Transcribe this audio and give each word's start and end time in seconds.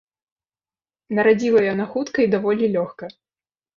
Нарадзіла 1.19 1.61
яна 1.73 1.85
хутка 1.93 2.17
і 2.27 2.31
даволі 2.35 2.65
лёгка. 2.77 3.05